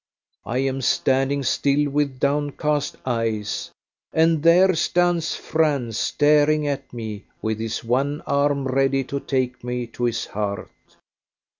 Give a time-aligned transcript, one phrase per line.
[0.47, 3.69] I am standing still, with downcast eyes,
[4.11, 9.85] and there stands Franz staring at me, with his one arm ready to take me
[9.85, 10.69] to his heart.